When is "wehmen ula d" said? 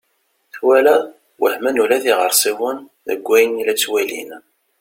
1.41-2.05